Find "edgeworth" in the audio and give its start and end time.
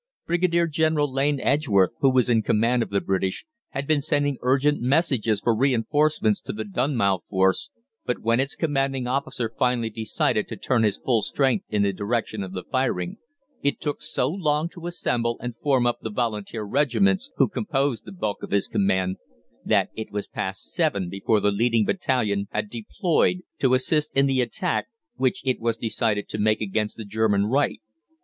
1.39-1.91